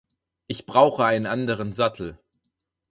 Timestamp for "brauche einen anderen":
0.65-1.73